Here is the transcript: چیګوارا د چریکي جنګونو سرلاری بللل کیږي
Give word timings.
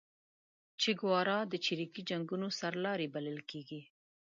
چیګوارا 0.81 1.39
د 1.51 1.53
چریکي 1.65 2.01
جنګونو 2.09 2.47
سرلاری 2.59 3.07
بللل 3.13 3.39
کیږي 3.49 3.81